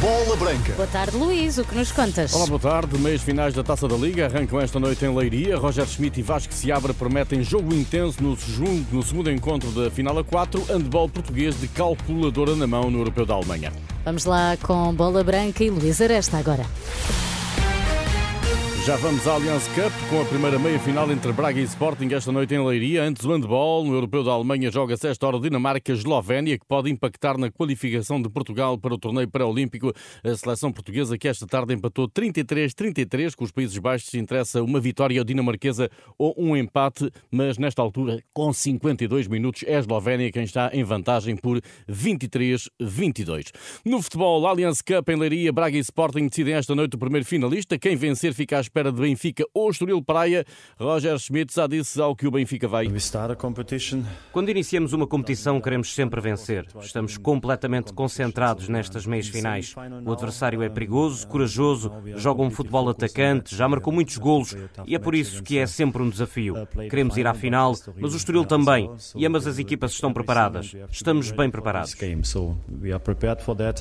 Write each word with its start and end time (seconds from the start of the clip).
Bola 0.00 0.36
Branca. 0.36 0.74
Boa 0.74 0.86
tarde, 0.86 1.16
Luís. 1.16 1.56
O 1.56 1.64
que 1.64 1.74
nos 1.74 1.90
contas? 1.90 2.34
Olá, 2.34 2.46
boa 2.46 2.60
tarde. 2.60 2.98
Meios 2.98 3.22
finais 3.22 3.54
da 3.54 3.62
Taça 3.62 3.88
da 3.88 3.96
Liga 3.96 4.26
arrancam 4.26 4.60
esta 4.60 4.78
noite 4.78 5.02
em 5.02 5.14
Leiria. 5.14 5.56
Roger 5.56 5.86
Schmidt 5.86 6.20
e 6.20 6.22
Vasco 6.22 6.52
Seabra 6.52 6.92
prometem 6.92 7.42
jogo 7.42 7.74
intenso 7.74 8.22
no, 8.22 8.36
no 8.92 9.02
segundo 9.02 9.30
encontro 9.30 9.70
da 9.70 9.90
final 9.90 10.18
a 10.18 10.24
4. 10.24 10.62
Handball 10.64 11.08
português 11.08 11.58
de 11.58 11.68
calculadora 11.68 12.54
na 12.54 12.66
mão 12.66 12.90
no 12.90 12.98
Europeu 12.98 13.24
da 13.24 13.32
Alemanha. 13.32 13.72
Vamos 14.04 14.26
lá 14.26 14.58
com 14.62 14.92
Bola 14.94 15.24
Branca 15.24 15.64
e 15.64 15.70
Luís 15.70 15.98
Aresta 16.02 16.36
agora. 16.36 16.66
Já 18.86 18.96
vamos 18.96 19.26
à 19.26 19.32
Allianz 19.32 19.66
Cup 19.68 20.10
com 20.10 20.20
a 20.20 20.26
primeira 20.26 20.58
meia-final 20.58 21.10
entre 21.10 21.32
Braga 21.32 21.58
e 21.58 21.62
Sporting 21.62 22.12
esta 22.12 22.30
noite 22.30 22.54
em 22.54 22.62
Leiria. 22.62 23.02
Antes 23.02 23.24
o 23.24 23.32
handball, 23.32 23.82
no 23.82 23.94
Europeu 23.94 24.22
da 24.22 24.32
Alemanha 24.32 24.70
joga-se 24.70 25.08
esta 25.08 25.26
hora 25.26 25.40
Dinamarca-Eslovénia, 25.40 26.58
que 26.58 26.66
pode 26.66 26.90
impactar 26.90 27.38
na 27.38 27.50
qualificação 27.50 28.20
de 28.20 28.28
Portugal 28.28 28.76
para 28.76 28.92
o 28.92 28.98
torneio 28.98 29.26
pré-olímpico. 29.26 29.90
A 30.22 30.36
seleção 30.36 30.70
portuguesa 30.70 31.16
que 31.16 31.26
esta 31.26 31.46
tarde 31.46 31.72
empatou 31.72 32.06
33-33 32.10 33.34
com 33.34 33.44
os 33.44 33.50
Países 33.50 33.78
Baixos. 33.78 34.12
Interessa 34.12 34.62
uma 34.62 34.78
vitória 34.78 35.24
dinamarquesa 35.24 35.88
ou 36.18 36.34
um 36.36 36.54
empate, 36.54 37.10
mas 37.30 37.56
nesta 37.56 37.80
altura, 37.80 38.22
com 38.34 38.52
52 38.52 39.28
minutos, 39.28 39.64
é 39.66 39.76
a 39.76 39.78
Eslovénia 39.78 40.30
quem 40.30 40.44
está 40.44 40.68
em 40.74 40.84
vantagem 40.84 41.36
por 41.36 41.58
23-22. 41.90 43.50
No 43.82 44.02
futebol, 44.02 44.46
Allianz 44.46 44.82
Cup 44.82 45.08
em 45.08 45.16
Leiria, 45.16 45.50
Braga 45.54 45.78
e 45.78 45.80
Sporting 45.80 46.28
decidem 46.28 46.52
esta 46.52 46.74
noite 46.74 46.96
o 46.96 46.98
primeiro 46.98 47.24
finalista. 47.24 47.78
Quem 47.78 47.96
vencer 47.96 48.34
fica 48.34 48.58
às 48.58 48.73
espera 48.74 48.90
de 48.90 49.00
Benfica 49.00 49.44
ou 49.54 49.70
Estoril 49.70 50.02
Praia. 50.02 50.44
Roger 50.76 51.16
Schmidt 51.16 51.54
já 51.54 51.68
disse 51.68 52.00
ao 52.00 52.16
que 52.16 52.26
o 52.26 52.30
Benfica 52.30 52.66
vai. 52.66 52.88
Quando 54.32 54.48
iniciamos 54.48 54.92
uma 54.92 55.06
competição, 55.06 55.60
queremos 55.60 55.94
sempre 55.94 56.20
vencer. 56.20 56.66
Estamos 56.80 57.16
completamente 57.16 57.92
concentrados 57.92 58.68
nestas 58.68 59.06
meias 59.06 59.28
finais. 59.28 59.76
O 60.04 60.12
adversário 60.12 60.60
é 60.60 60.68
perigoso, 60.68 61.24
corajoso, 61.28 61.92
joga 62.16 62.42
um 62.42 62.50
futebol 62.50 62.88
atacante, 62.88 63.54
já 63.54 63.68
marcou 63.68 63.92
muitos 63.92 64.18
golos 64.18 64.56
e 64.84 64.96
é 64.96 64.98
por 64.98 65.14
isso 65.14 65.40
que 65.40 65.56
é 65.56 65.66
sempre 65.66 66.02
um 66.02 66.10
desafio. 66.10 66.66
Queremos 66.90 67.16
ir 67.16 67.28
à 67.28 67.34
final, 67.34 67.74
mas 67.96 68.12
o 68.12 68.16
Estoril 68.16 68.44
também. 68.44 68.90
E 69.14 69.24
ambas 69.24 69.46
as 69.46 69.60
equipas 69.60 69.92
estão 69.92 70.12
preparadas. 70.12 70.74
Estamos 70.90 71.30
bem 71.30 71.48
preparados. 71.48 71.94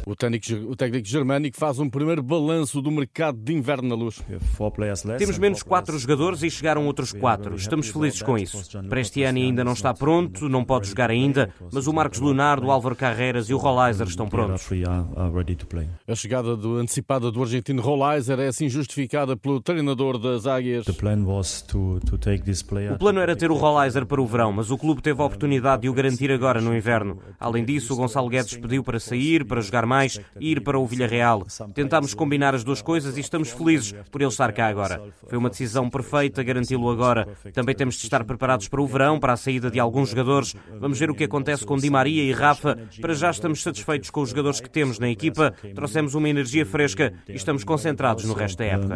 O 0.06 0.16
técnico, 0.16 0.54
o 0.70 0.76
técnico 0.76 1.08
germânico 1.08 1.58
faz 1.58 1.80
um 1.80 1.90
primeiro 1.90 2.22
balanço 2.22 2.80
do 2.80 2.92
mercado 2.92 3.40
de 3.40 3.54
inverno 3.54 3.90
na 3.90 3.96
luz. 3.96 4.22
Temos 5.18 5.38
menos 5.38 5.64
quatro 5.64 5.98
jogadores 5.98 6.44
e 6.44 6.50
chegaram 6.50 6.86
outros 6.86 7.14
quatro. 7.14 7.56
Estamos 7.56 7.90
felizes 7.90 8.22
com 8.22 8.38
isso. 8.38 8.64
Prestiani 8.90 9.44
ainda 9.44 9.64
não 9.64 9.74
está 9.74 9.94
pronto, 9.94 10.48
não 10.50 10.64
pode 10.64 10.88
jogar 10.88 11.10
ainda, 11.10 11.50
mas 11.72 11.88
o 11.88 11.94
Marcos 11.94 12.20
Leonardo, 12.20 12.68
o 12.68 12.72
Álvaro 12.72 12.96
Carreiras 12.96 13.50
e 13.50 13.54
o 13.54 13.58
Rolaiser 13.58 14.08
estão 14.08 14.28
prontos. 14.28 14.68
A 16.08 16.16
chegada 16.16 16.56
do, 16.56 16.78
antecipada 16.78 17.32
do 17.32 17.42
argentino 17.42 17.82
Rolaiser 17.82 18.40
é 18.40 18.48
assim 18.48 18.70
justificada 18.70 19.36
pelo 19.38 19.62
treinador 19.62 20.18
das 20.18 20.46
Águias. 20.48 20.86
O 20.88 22.98
plano 22.98 23.20
era 23.20 23.36
ter 23.36 23.52
o 23.52 23.56
Rolaiser 23.56 24.06
para 24.06 24.22
o 24.22 24.26
verão, 24.26 24.52
mas 24.52 24.72
o 24.72 24.78
clube 24.78 25.02
teve 25.02 25.22
a 25.22 25.26
oportunidade 25.26 25.84
de 25.84 25.90
o 25.90 25.94
garantir 25.94 26.32
agora 26.32 26.62
no 26.62 26.76
inverno. 26.76 27.20
Além 27.40 27.64
disso, 27.64 27.94
o 27.94 27.98
Gonçalo 27.98 28.30
Guedes 28.30 28.56
pediu 28.58 28.84
para 28.84 29.00
sair, 29.00 29.46
para 29.46 29.62
jogar 29.62 29.86
mais 29.86 30.20
e 30.40 30.52
ir 30.52 30.62
para 30.62 30.80
o 30.80 30.86
Villarreal. 30.86 31.46
Tentámos 31.74 32.14
combinar 32.14 32.56
as 32.56 32.64
duas 32.64 32.82
coisas 32.82 33.18
e 33.18 33.20
estamos 33.20 33.52
felizes 33.52 33.94
por 34.12 34.22
ele 34.22 34.30
estar 34.30 34.52
cá 34.52 34.73
agora. 34.74 35.02
Foi 35.28 35.38
uma 35.38 35.50
decisão 35.50 35.90
perfeita 35.90 36.44
garanti-lo 36.44 36.90
agora. 36.90 37.28
Também 37.54 37.74
temos 37.76 37.96
de 37.96 38.04
estar 38.04 38.24
preparados 38.24 38.68
para 38.68 38.82
o 38.82 38.88
verão, 38.88 39.20
para 39.20 39.34
a 39.34 39.38
saída 39.38 39.72
de 39.72 39.80
alguns 39.80 40.10
jogadores. 40.10 40.56
Vamos 40.80 41.00
ver 41.00 41.10
o 41.10 41.16
que 41.16 41.24
acontece 41.24 41.66
com 41.66 41.78
Di 41.78 41.90
Maria 41.90 42.24
e 42.24 42.32
Rafa. 42.32 42.78
Para 43.00 43.14
já 43.14 43.30
estamos 43.32 43.62
satisfeitos 43.62 44.10
com 44.10 44.22
os 44.22 44.30
jogadores 44.30 44.60
que 44.60 44.70
temos 44.70 45.00
na 45.00 45.10
equipa. 45.10 45.54
Trouxemos 45.74 46.16
uma 46.16 46.28
energia 46.28 46.66
fresca 46.66 47.14
e 47.30 47.34
estamos 47.36 47.64
concentrados 47.64 48.26
no 48.26 48.34
resto 48.34 48.58
da 48.58 48.66
época. 48.66 48.96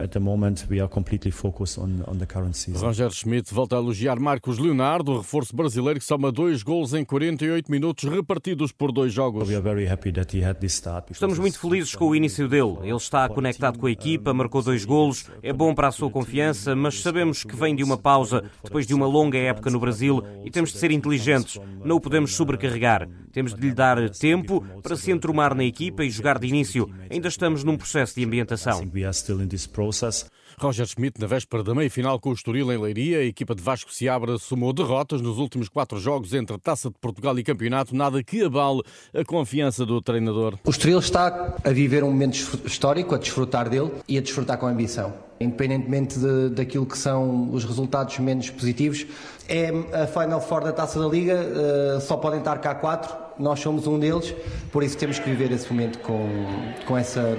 Roger 2.81 3.11
Schmidt 3.11 3.53
volta 3.53 3.75
a 3.75 3.79
elogiar 3.79 4.19
Marcos 4.19 4.57
Leonardo, 4.57 5.11
o 5.13 5.17
reforço 5.19 5.55
brasileiro 5.55 5.99
que 5.99 6.05
soma 6.05 6.31
dois 6.31 6.63
gols 6.63 6.93
em 6.93 7.05
48 7.05 7.71
minutos 7.71 8.03
repartidos 8.09 8.71
por 8.71 8.91
dois 8.91 9.13
jogos. 9.13 9.47
Estamos 11.11 11.39
muito 11.39 11.59
felizes 11.59 11.95
com 11.95 12.07
o 12.07 12.15
início 12.15 12.47
dele. 12.47 12.77
Ele 12.83 12.95
está 12.95 13.27
conectado 13.29 13.77
com 13.77 13.85
a 13.87 13.91
equipa, 13.91 14.33
marcou 14.33 14.61
dois 14.61 14.83
golos, 14.85 15.29
é 15.43 15.53
bom 15.53 15.66
para 15.73 15.87
a 15.87 15.91
sua 15.91 16.09
confiança, 16.09 16.75
mas 16.75 17.01
sabemos 17.01 17.43
que 17.43 17.55
vem 17.55 17.75
de 17.75 17.83
uma 17.83 17.97
pausa 17.97 18.43
depois 18.63 18.85
de 18.85 18.93
uma 18.93 19.05
longa 19.05 19.37
época 19.37 19.69
no 19.69 19.79
Brasil 19.79 20.23
e 20.43 20.51
temos 20.51 20.71
de 20.71 20.79
ser 20.79 20.91
inteligentes. 20.91 21.59
Não 21.83 21.97
o 21.97 22.01
podemos 22.01 22.35
sobrecarregar. 22.35 23.07
Temos 23.31 23.53
de 23.53 23.61
lhe 23.61 23.73
dar 23.73 24.09
tempo 24.09 24.63
para 24.81 24.95
se 24.95 25.11
entromar 25.11 25.53
na 25.53 25.63
equipa 25.63 26.03
e 26.03 26.09
jogar 26.09 26.39
de 26.39 26.47
início. 26.47 26.89
Ainda 27.09 27.27
estamos 27.27 27.63
num 27.63 27.77
processo 27.77 28.15
de 28.15 28.25
ambientação. 28.25 28.79
Roger 30.59 30.87
Schmidt, 30.87 31.21
na 31.21 31.27
véspera 31.27 31.63
da 31.63 31.75
meia-final 31.75 32.19
com 32.19 32.31
o 32.31 32.33
Estoril 32.33 32.71
em 32.71 32.81
Leiria, 32.81 33.19
a 33.19 33.23
equipa 33.23 33.53
de 33.53 33.61
Vasco 33.61 33.93
Seabra 33.93 34.39
somou 34.39 34.73
derrotas 34.73 35.21
nos 35.21 35.37
últimos 35.37 35.69
quatro 35.69 35.99
jogos 35.99 36.33
entre 36.33 36.57
Taça 36.57 36.89
de 36.89 36.95
Portugal 36.99 37.37
e 37.37 37.43
Campeonato, 37.43 37.95
nada 37.95 38.23
que 38.23 38.43
abale 38.43 38.81
a 39.13 39.23
confiança 39.23 39.85
do 39.85 40.01
treinador. 40.01 40.57
O 40.65 40.71
Estoril 40.71 40.97
está 40.97 41.57
a 41.63 41.69
viver 41.69 42.03
um 42.03 42.07
momento 42.07 42.33
histórico, 42.65 43.13
a 43.13 43.19
desfrutar 43.19 43.69
dele 43.69 43.91
e 44.07 44.17
a 44.17 44.21
desfrutar 44.21 44.57
com 44.57 44.65
ambição. 44.65 45.13
Independentemente 45.39 46.17
de, 46.17 46.49
daquilo 46.49 46.87
que 46.87 46.97
são 46.97 47.53
os 47.53 47.63
resultados 47.63 48.17
menos 48.17 48.49
positivos, 48.49 49.05
é 49.47 49.69
a 49.93 50.07
Final 50.07 50.41
Four 50.41 50.63
da 50.63 50.73
Taça 50.73 50.99
da 50.99 51.07
Liga, 51.07 51.35
uh, 51.35 52.01
só 52.01 52.17
podem 52.17 52.39
estar 52.39 52.57
cá 52.57 52.73
quatro, 52.73 53.15
nós 53.37 53.59
somos 53.59 53.85
um 53.85 53.99
deles, 53.99 54.33
por 54.71 54.81
isso 54.81 54.97
temos 54.97 55.19
que 55.19 55.29
viver 55.29 55.51
esse 55.51 55.71
momento 55.71 55.99
com, 55.99 56.27
com 56.87 56.97
essa 56.97 57.37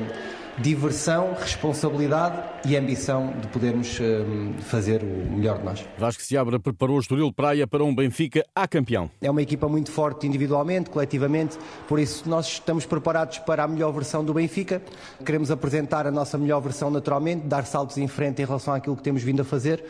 diversão, 0.61 1.35
responsabilidade 1.39 2.43
e 2.65 2.77
ambição 2.77 3.33
de 3.41 3.47
podermos 3.49 3.99
um, 4.01 4.55
fazer 4.61 5.03
o 5.03 5.31
melhor 5.31 5.59
de 5.59 5.65
nós. 5.65 5.85
Vasco 5.97 6.23
Seabra 6.23 6.59
preparou 6.59 6.97
o 6.97 7.01
Estoril 7.01 7.33
Praia 7.33 7.67
para 7.67 7.85
um 7.85 7.95
Benfica 7.95 8.45
a 8.55 8.67
campeão. 8.67 9.11
É 9.21 9.31
uma 9.31 9.43
equipa 9.43 9.69
muito 9.69 9.91
forte 9.91 10.27
individualmente, 10.27 10.91
coletivamente, 10.91 11.59
por 11.87 11.99
isso 11.99 12.29
nós 12.29 12.47
estamos 12.47 12.85
preparados 12.85 13.39
para 13.39 13.65
a 13.65 13.69
melhor 13.69 13.93
versão 13.93 14.25
do 14.25 14.35
Benfica. 14.35 14.83
Queremos 15.25 15.51
apresentar 15.51 16.07
a 16.07 16.11
nossa 16.11 16.37
melhor 16.37 16.61
versão 16.61 16.91
naturalmente, 16.91 17.47
dar 17.47 17.65
saltos 17.65 17.97
em 17.99 18.09
frente 18.09 18.43
em 18.43 18.45
relação 18.45 18.75
àquilo 18.75 18.97
que 18.97 19.03
temos 19.03 19.23
vindo 19.23 19.43
a 19.43 19.45
fazer. 19.45 19.85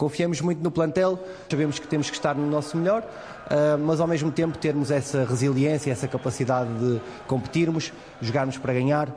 Confiamos 0.00 0.40
muito 0.40 0.62
no 0.62 0.70
plantel, 0.70 1.18
sabemos 1.46 1.78
que 1.78 1.86
temos 1.86 2.08
que 2.08 2.16
estar 2.16 2.34
no 2.34 2.46
nosso 2.46 2.74
melhor, 2.74 3.06
mas 3.84 4.00
ao 4.00 4.06
mesmo 4.06 4.32
tempo 4.32 4.56
termos 4.56 4.90
essa 4.90 5.26
resiliência, 5.26 5.92
essa 5.92 6.08
capacidade 6.08 6.70
de 6.72 6.98
competirmos, 7.26 7.92
jogarmos 8.18 8.56
para 8.56 8.72
ganhar, 8.72 9.14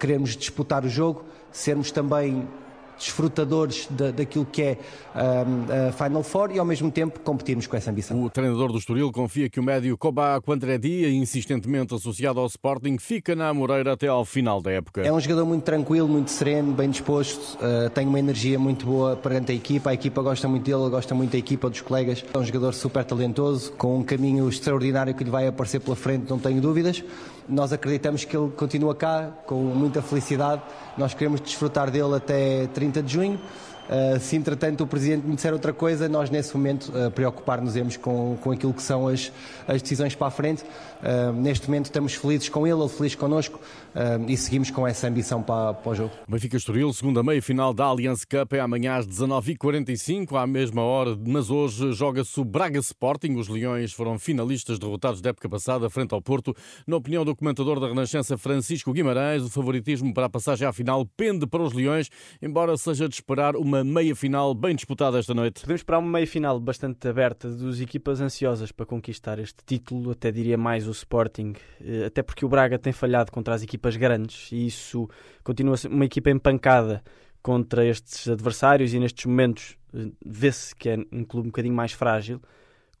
queremos 0.00 0.34
disputar 0.34 0.82
o 0.82 0.88
jogo, 0.88 1.26
sermos 1.52 1.90
também 1.90 2.48
desfrutadores 2.98 3.86
da, 3.90 4.10
daquilo 4.10 4.44
que 4.44 4.62
é 4.62 4.78
um, 5.14 5.88
a 5.88 5.92
Final 5.92 6.22
Four 6.22 6.52
e 6.52 6.58
ao 6.58 6.64
mesmo 6.64 6.90
tempo 6.90 7.20
competirmos 7.20 7.66
com 7.66 7.76
essa 7.76 7.90
ambição. 7.90 8.22
O 8.22 8.30
treinador 8.30 8.72
do 8.72 8.78
Estoril 8.78 9.10
confia 9.12 9.48
que 9.48 9.60
o 9.60 9.62
médio 9.62 9.96
Coba 9.96 10.40
Quandredi, 10.40 11.06
insistentemente 11.14 11.94
associado 11.94 12.40
ao 12.40 12.46
Sporting, 12.46 12.98
fica 12.98 13.34
na 13.34 13.52
Moreira 13.52 13.92
até 13.92 14.06
ao 14.08 14.24
final 14.24 14.60
da 14.60 14.70
época. 14.70 15.02
É 15.02 15.12
um 15.12 15.20
jogador 15.20 15.44
muito 15.44 15.64
tranquilo, 15.64 16.08
muito 16.08 16.30
sereno, 16.30 16.72
bem 16.72 16.90
disposto, 16.90 17.56
uh, 17.56 17.90
tem 17.90 18.06
uma 18.06 18.18
energia 18.18 18.58
muito 18.58 18.86
boa 18.86 19.16
perante 19.16 19.52
a 19.52 19.54
equipa, 19.54 19.90
a 19.90 19.94
equipa 19.94 20.22
gosta 20.22 20.48
muito 20.48 20.64
dele, 20.64 20.88
gosta 20.90 21.14
muito 21.14 21.32
da 21.32 21.38
equipa, 21.38 21.68
dos 21.68 21.80
colegas. 21.80 22.24
É 22.32 22.38
um 22.38 22.44
jogador 22.44 22.72
super 22.72 23.04
talentoso, 23.04 23.72
com 23.72 23.98
um 23.98 24.02
caminho 24.02 24.48
extraordinário 24.48 25.14
que 25.14 25.24
lhe 25.24 25.30
vai 25.30 25.46
aparecer 25.46 25.80
pela 25.80 25.96
frente, 25.96 26.28
não 26.28 26.38
tenho 26.38 26.60
dúvidas. 26.60 27.02
Nós 27.48 27.72
acreditamos 27.72 28.24
que 28.24 28.36
ele 28.36 28.50
continua 28.50 28.94
cá 28.94 29.30
com 29.46 29.56
muita 29.56 30.00
felicidade. 30.00 30.62
Nós 30.96 31.14
queremos 31.14 31.40
desfrutar 31.40 31.90
dele 31.90 32.14
até 32.14 32.66
30 32.68 33.02
de 33.02 33.12
junho. 33.12 33.40
Uh, 33.88 34.18
se 34.20 34.36
entretanto 34.36 34.84
o 34.84 34.86
Presidente 34.86 35.26
me 35.26 35.34
disser 35.34 35.52
outra 35.52 35.72
coisa, 35.72 36.08
nós 36.08 36.30
nesse 36.30 36.56
momento 36.56 36.92
uh, 36.92 37.10
preocupar-nos 37.10 37.72
com, 37.96 38.38
com 38.40 38.52
aquilo 38.52 38.72
que 38.72 38.82
são 38.82 39.08
as, 39.08 39.32
as 39.66 39.82
decisões 39.82 40.14
para 40.14 40.28
a 40.28 40.30
frente. 40.30 40.62
Uh, 40.62 41.32
neste 41.32 41.66
momento 41.66 41.86
estamos 41.86 42.14
felizes 42.14 42.48
com 42.48 42.66
ele, 42.66 42.80
ele 42.80 42.88
feliz 42.88 43.14
connosco 43.14 43.60
e 44.26 44.38
seguimos 44.38 44.70
com 44.70 44.86
essa 44.86 45.06
ambição 45.06 45.42
para, 45.42 45.74
para 45.74 45.92
o 45.92 45.94
jogo. 45.94 46.12
Benfica 46.26 46.56
Estoril, 46.56 46.90
segunda 46.94 47.22
meia-final 47.22 47.74
da 47.74 47.84
Allianz 47.84 48.24
Cup 48.24 48.54
é 48.54 48.60
amanhã 48.60 48.96
às 48.96 49.06
19h45, 49.06 50.42
à 50.42 50.46
mesma 50.46 50.80
hora, 50.80 51.14
mas 51.26 51.50
hoje 51.50 51.92
joga-se 51.92 52.40
o 52.40 52.44
Braga 52.44 52.78
Sporting. 52.78 53.34
Os 53.34 53.48
Leões 53.48 53.92
foram 53.92 54.18
finalistas 54.18 54.78
derrotados 54.78 55.20
da 55.20 55.28
época 55.28 55.46
passada 55.46 55.90
frente 55.90 56.14
ao 56.14 56.22
Porto. 56.22 56.56
Na 56.86 56.96
opinião 56.96 57.22
do 57.22 57.36
comentador 57.36 57.78
da 57.78 57.88
Renascença 57.88 58.38
Francisco 58.38 58.94
Guimarães, 58.94 59.42
o 59.42 59.50
favoritismo 59.50 60.14
para 60.14 60.24
a 60.24 60.30
passagem 60.30 60.66
à 60.66 60.72
final 60.72 61.04
pende 61.14 61.46
para 61.46 61.62
os 61.62 61.74
Leões, 61.74 62.08
embora 62.40 62.74
seja 62.78 63.06
de 63.06 63.14
esperar 63.14 63.56
uma 63.56 63.71
meia 63.82 64.14
final 64.14 64.54
bem 64.54 64.74
disputada 64.74 65.18
esta 65.18 65.32
noite. 65.32 65.62
Podemos 65.62 65.80
esperar 65.80 65.98
uma 65.98 66.10
meia 66.10 66.26
final 66.26 66.60
bastante 66.60 67.08
aberta 67.08 67.48
dos 67.48 67.80
equipas 67.80 68.20
ansiosas 68.20 68.70
para 68.70 68.84
conquistar 68.84 69.38
este 69.38 69.64
título, 69.64 70.10
até 70.10 70.30
diria 70.30 70.58
mais 70.58 70.86
o 70.86 70.90
Sporting, 70.90 71.54
eh, 71.80 72.06
até 72.06 72.22
porque 72.22 72.44
o 72.44 72.48
Braga 72.48 72.78
tem 72.78 72.92
falhado 72.92 73.32
contra 73.32 73.54
as 73.54 73.62
equipas 73.62 73.96
grandes 73.96 74.52
e 74.52 74.66
isso 74.66 75.08
continua 75.42 75.74
a 75.74 75.76
ser 75.78 75.88
uma 75.88 76.04
equipa 76.04 76.30
empancada 76.30 77.02
contra 77.42 77.84
estes 77.84 78.28
adversários 78.28 78.92
e 78.92 78.98
nestes 78.98 79.24
momentos 79.24 79.76
eh, 79.94 80.10
vê-se 80.24 80.76
que 80.76 80.90
é 80.90 80.96
um 81.10 81.24
clube 81.24 81.48
um 81.48 81.50
bocadinho 81.50 81.74
mais 81.74 81.92
frágil 81.92 82.40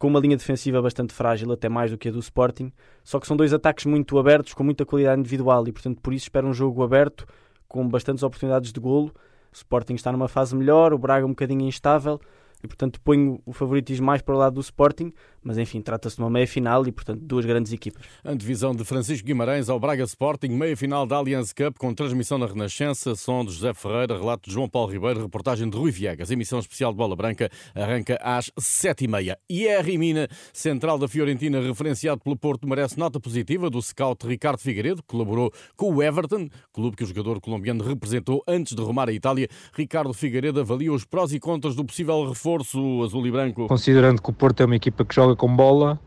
com 0.02 0.08
uma 0.08 0.18
linha 0.18 0.36
defensiva 0.36 0.82
bastante 0.82 1.14
frágil, 1.14 1.52
até 1.52 1.68
mais 1.68 1.92
do 1.92 1.96
que 1.96 2.08
a 2.08 2.10
do 2.10 2.18
Sporting. 2.18 2.72
Só 3.04 3.20
que 3.20 3.26
são 3.28 3.36
dois 3.36 3.52
ataques 3.52 3.86
muito 3.86 4.18
abertos, 4.18 4.52
com 4.52 4.64
muita 4.64 4.84
qualidade 4.84 5.20
individual 5.20 5.68
e, 5.68 5.70
portanto, 5.70 6.00
por 6.02 6.12
isso 6.12 6.24
espero 6.24 6.48
um 6.48 6.52
jogo 6.52 6.82
aberto, 6.82 7.24
com 7.68 7.88
bastantes 7.88 8.24
oportunidades 8.24 8.72
de 8.72 8.80
golo. 8.80 9.14
O 9.52 9.56
Sporting 9.56 9.94
está 9.94 10.10
numa 10.10 10.28
fase 10.28 10.56
melhor, 10.56 10.92
o 10.92 10.98
Braga 10.98 11.26
um 11.26 11.30
bocadinho 11.30 11.62
instável 11.62 12.20
e, 12.62 12.66
portanto, 12.66 13.00
ponho 13.00 13.40
o 13.44 13.52
favoritismo 13.52 14.06
mais 14.06 14.22
para 14.22 14.34
o 14.34 14.38
lado 14.38 14.54
do 14.54 14.60
Sporting, 14.60 15.12
mas 15.42 15.58
enfim, 15.58 15.80
trata-se 15.80 16.16
de 16.16 16.22
uma 16.22 16.30
meia-final 16.30 16.86
e, 16.86 16.92
portanto, 16.92 17.20
duas 17.22 17.44
grandes 17.44 17.72
equipas. 17.72 18.02
A 18.24 18.34
divisão 18.34 18.74
de 18.74 18.84
Francisco 18.84 19.26
Guimarães 19.26 19.68
ao 19.68 19.78
Braga 19.78 20.04
Sporting, 20.04 20.48
meia-final 20.48 21.06
da 21.06 21.16
Allianz 21.16 21.52
Cup, 21.52 21.76
com 21.78 21.92
transmissão 21.94 22.38
na 22.38 22.46
Renascença, 22.46 23.14
som 23.14 23.44
de 23.44 23.52
José 23.52 23.74
Ferreira, 23.74 24.16
relato 24.16 24.48
de 24.48 24.54
João 24.54 24.68
Paulo 24.68 24.92
Ribeiro, 24.92 25.22
reportagem 25.22 25.68
de 25.68 25.76
Rui 25.76 25.90
Viegas, 25.90 26.30
emissão 26.30 26.58
especial 26.58 26.92
de 26.92 26.98
Bola 26.98 27.16
Branca, 27.16 27.50
arranca 27.74 28.18
às 28.22 28.50
sete 28.58 29.04
e 29.04 29.08
meia. 29.08 29.38
E 29.48 29.66
é 29.66 29.78
a 29.78 29.82
Rimina, 29.82 30.28
central 30.52 30.98
da 30.98 31.08
Fiorentina, 31.08 31.60
referenciado 31.60 32.20
pelo 32.22 32.36
Porto, 32.36 32.68
merece 32.68 32.98
nota 32.98 33.18
positiva 33.20 33.68
do 33.68 33.80
scout 33.82 34.26
Ricardo 34.26 34.58
Figueiredo, 34.58 35.02
que 35.02 35.08
colaborou 35.08 35.52
com 35.76 35.94
o 35.94 36.02
Everton, 36.02 36.48
clube 36.72 36.96
que 36.96 37.04
o 37.04 37.06
jogador 37.06 37.40
colombiano 37.40 37.84
representou 37.84 38.42
antes 38.46 38.74
de 38.74 38.82
rumar 38.82 39.08
à 39.08 39.12
Itália. 39.12 39.48
Ricardo 39.74 40.12
Figueiredo 40.12 40.60
avalia 40.60 40.92
os 40.92 41.04
prós 41.04 41.32
e 41.32 41.40
contras 41.40 41.74
do 41.74 41.84
possível 41.84 42.28
reforço 42.28 43.02
azul 43.02 43.26
e 43.26 43.30
branco. 43.30 43.66
Considerando 43.68 44.20
que 44.20 44.30
o 44.30 44.32
Porto 44.32 44.62
é 44.62 44.66
uma 44.66 44.76
equipa 44.76 45.04
que 45.04 45.14
joga 45.14 45.31
joga 45.32 45.36
com 45.36 45.54
bola, 45.54 45.98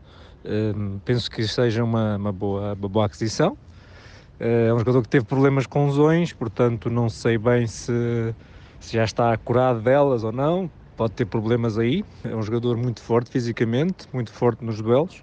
uh, 0.44 1.00
penso 1.04 1.30
que 1.30 1.46
seja 1.46 1.82
uma, 1.84 2.16
uma, 2.16 2.32
boa, 2.32 2.74
uma 2.74 2.88
boa 2.88 3.06
aquisição. 3.06 3.52
Uh, 4.40 4.68
é 4.68 4.74
um 4.74 4.78
jogador 4.78 5.02
que 5.02 5.08
teve 5.08 5.24
problemas 5.24 5.66
com 5.66 5.86
lesões, 5.86 6.32
portanto 6.32 6.88
não 6.90 7.08
sei 7.08 7.38
bem 7.38 7.66
se, 7.66 8.34
se 8.80 8.94
já 8.94 9.04
está 9.04 9.36
curado 9.36 9.80
delas 9.80 10.24
ou 10.24 10.32
não. 10.32 10.70
Pode 10.96 11.12
ter 11.12 11.26
problemas 11.26 11.78
aí. 11.78 12.04
É 12.24 12.34
um 12.34 12.42
jogador 12.42 12.76
muito 12.76 13.02
forte 13.02 13.30
fisicamente, 13.30 14.08
muito 14.12 14.32
forte 14.32 14.64
nos 14.64 14.80
duelos, 14.80 15.22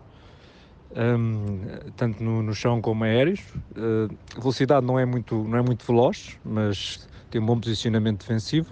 um, 0.95 1.61
tanto 1.95 2.23
no, 2.23 2.43
no, 2.43 2.53
chão 2.53 2.79
como 2.79 3.03
aéreos. 3.03 3.39
Uh, 3.75 4.13
velocidade 4.39 4.85
não 4.85 4.99
é 4.99 5.05
muito, 5.05 5.35
não 5.35 5.57
é 5.57 5.61
muito 5.63 5.83
veloz, 5.85 6.37
mas 6.45 7.07
tem 7.31 7.41
um 7.41 7.45
bom 7.45 7.59
posicionamento 7.59 8.19
defensivo. 8.19 8.71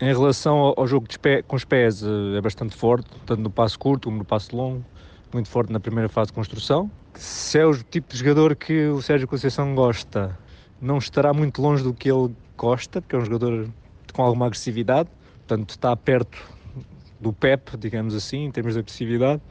Em 0.00 0.12
relação 0.12 0.74
ao, 0.76 0.86
jogo 0.86 1.08
pé, 1.20 1.42
com 1.42 1.56
os 1.56 1.64
pés, 1.64 2.04
eh, 2.04 2.38
é 2.38 2.40
bastante 2.40 2.76
forte, 2.76 3.08
tanto 3.26 3.42
no 3.42 3.50
passo 3.50 3.76
curto 3.76 4.04
como 4.04 4.18
no 4.18 4.24
passo 4.24 4.54
longo, 4.54 4.84
muito 5.32 5.48
forte 5.48 5.72
na 5.72 5.80
primeira 5.80 6.08
fase 6.08 6.28
de 6.28 6.34
construção. 6.34 6.88
Se 7.14 7.58
é 7.58 7.66
o 7.66 7.74
tipo 7.74 8.12
de 8.12 8.18
jogador 8.18 8.54
que 8.54 8.86
o 8.86 9.02
Sérgio 9.02 9.26
Conceição 9.26 9.74
gosta, 9.74 10.38
não 10.80 10.98
estará 10.98 11.34
muito 11.34 11.60
longe 11.60 11.82
do 11.82 11.92
que 11.92 12.08
ele 12.08 12.32
gosta, 12.56 13.02
porque 13.02 13.16
é 13.16 13.18
um 13.18 13.24
jogador 13.24 13.68
com 14.12 14.22
alguma 14.22 14.46
agressividade, 14.46 15.08
portanto 15.46 15.70
está 15.70 15.96
perto 15.96 16.38
do 17.18 17.32
Pep, 17.32 17.76
digamos 17.76 18.14
assim, 18.14 18.44
em 18.44 18.52
termos 18.52 18.74
de 18.74 18.78
agressividade, 18.78 19.42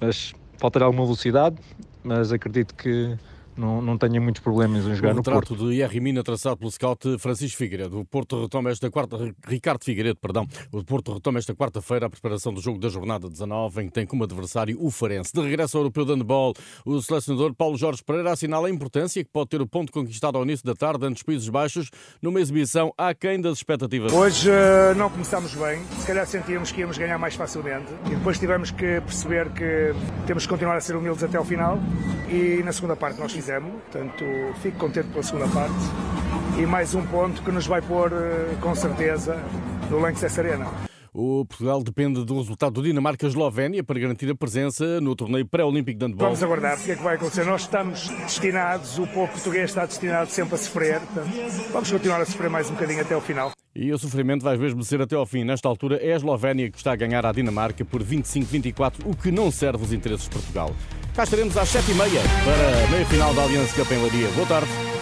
mas 0.00 0.34
faltará 0.58 0.86
alguma 0.86 1.04
velocidade, 1.04 1.56
mas 2.02 2.32
acredito 2.32 2.74
que 2.74 3.16
não, 3.56 3.80
não 3.80 3.96
tenha 3.96 4.20
muitos 4.20 4.42
problemas 4.42 4.86
em 4.86 4.94
jogar 4.94 5.12
o 5.12 5.16
no 5.16 5.22
Porto. 5.22 5.50
O 5.50 5.54
retrato 5.54 5.68
de 5.70 5.96
IR 5.96 6.02
Mina 6.02 6.22
traçado 6.22 6.56
pelo 6.56 6.70
scout 6.70 7.18
Francisco 7.18 7.56
Figueiredo. 7.56 8.00
O 8.00 8.04
Porto 8.04 8.40
retoma 8.42 8.70
esta 8.70 8.90
quarta, 8.90 9.16
Ricardo 9.46 9.84
Figueiredo, 9.84 10.16
perdão. 10.16 10.46
O 10.72 10.84
Porto 10.84 11.14
retoma 11.14 11.38
esta 11.38 11.54
quarta-feira 11.54 12.06
a 12.06 12.10
preparação 12.10 12.52
do 12.52 12.60
jogo 12.60 12.78
da 12.78 12.88
jornada 12.88 13.28
19, 13.28 13.82
em 13.82 13.86
que 13.86 13.92
tem 13.92 14.06
como 14.06 14.24
adversário 14.24 14.76
o 14.80 14.90
Farense. 14.90 15.32
De 15.32 15.40
regresso 15.40 15.76
ao 15.76 15.82
Europeu 15.82 16.04
de 16.04 16.12
Handball, 16.12 16.54
o 16.84 17.00
selecionador 17.00 17.54
Paulo 17.54 17.76
Jorge 17.76 18.02
Pereira 18.02 18.32
assinala 18.32 18.68
a 18.68 18.70
importância 18.70 19.22
que 19.22 19.30
pode 19.30 19.50
ter 19.50 19.60
o 19.60 19.66
ponto 19.66 19.92
conquistado 19.92 20.36
ao 20.36 20.44
início 20.44 20.66
da 20.66 20.74
tarde 20.74 21.06
ante 21.06 21.16
os 21.16 21.22
Países 21.22 21.48
Baixos 21.48 21.90
numa 22.20 22.40
exibição 22.40 22.92
aquém 22.98 23.40
das 23.40 23.58
expectativas. 23.58 24.12
Hoje 24.12 24.50
uh, 24.50 24.94
não 24.96 25.08
começámos 25.08 25.54
bem, 25.54 25.80
se 25.98 26.06
calhar 26.06 26.26
sentíamos 26.26 26.72
que 26.72 26.80
íamos 26.80 26.98
ganhar 26.98 27.18
mais 27.18 27.34
facilmente 27.34 27.92
e 28.06 28.14
depois 28.14 28.38
tivemos 28.38 28.70
que 28.70 29.00
perceber 29.00 29.50
que 29.50 29.94
temos 30.26 30.44
que 30.44 30.48
continuar 30.48 30.76
a 30.76 30.80
ser 30.80 30.96
humildes 30.96 31.22
até 31.22 31.36
ao 31.36 31.44
final 31.44 31.78
e 32.28 32.62
na 32.64 32.72
segunda 32.72 32.96
parte 32.96 33.20
nós 33.20 33.32
fizemos 33.32 33.43
fizemos, 33.44 33.72
portanto 33.82 34.24
fico 34.62 34.78
contente 34.78 35.08
pela 35.08 35.22
segunda 35.22 35.46
parte 35.48 35.74
e 36.58 36.64
mais 36.64 36.94
um 36.94 37.04
ponto 37.04 37.42
que 37.42 37.52
nos 37.52 37.66
vai 37.66 37.82
pôr 37.82 38.10
eh, 38.10 38.56
com 38.58 38.74
certeza 38.74 39.36
no 39.90 39.98
Lanxess 39.98 40.38
Arena. 40.38 40.66
O 41.12 41.44
Portugal 41.44 41.82
depende 41.82 42.24
do 42.24 42.38
resultado 42.38 42.72
do 42.72 42.82
Dinamarca-Eslovénia 42.82 43.84
para 43.84 44.00
garantir 44.00 44.30
a 44.30 44.34
presença 44.34 44.98
no 45.00 45.14
torneio 45.14 45.46
pré-olímpico 45.46 45.98
de 45.98 46.06
handball. 46.06 46.28
Vamos 46.28 46.42
aguardar 46.42 46.76
o 46.76 46.80
que 46.82 46.90
é 46.90 46.96
que 46.96 47.02
vai 47.02 47.16
acontecer. 47.16 47.44
Nós 47.44 47.60
estamos 47.60 48.08
destinados, 48.08 48.98
o 48.98 49.06
povo 49.06 49.30
português 49.30 49.70
está 49.70 49.84
destinado 49.84 50.30
sempre 50.30 50.54
a 50.54 50.58
sofrer. 50.58 51.00
Portanto, 51.00 51.28
vamos 51.70 51.92
continuar 51.92 52.20
a 52.20 52.24
sofrer 52.24 52.50
mais 52.50 52.68
um 52.68 52.72
bocadinho 52.72 53.02
até 53.02 53.14
ao 53.14 53.20
final. 53.20 53.52
E 53.76 53.92
o 53.92 53.98
sofrimento 53.98 54.42
vai 54.42 54.56
mesmo 54.56 54.82
ser 54.82 55.02
até 55.02 55.14
ao 55.14 55.26
fim. 55.26 55.44
Nesta 55.44 55.68
altura 55.68 55.96
é 55.96 56.14
a 56.14 56.16
Eslovénia 56.16 56.68
que 56.70 56.78
está 56.78 56.92
a 56.92 56.96
ganhar 56.96 57.24
a 57.24 57.30
Dinamarca 57.30 57.84
por 57.84 58.02
25-24, 58.02 58.94
o 59.04 59.14
que 59.14 59.30
não 59.30 59.52
serve 59.52 59.84
os 59.84 59.92
interesses 59.92 60.24
de 60.24 60.30
Portugal. 60.30 60.74
Cá 61.14 61.22
estaremos 61.22 61.56
às 61.56 61.68
7h30 61.68 62.20
para 62.44 62.84
a 62.84 62.90
meia-final 62.90 63.32
da 63.34 63.44
Aliança 63.44 63.72
Cup 63.76 63.92
em 63.92 64.02
Laria. 64.02 64.28
Boa 64.30 64.48
tarde. 64.48 64.93